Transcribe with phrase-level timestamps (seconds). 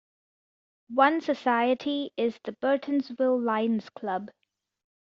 [0.89, 4.31] One society is the Burtonsville Lions Club.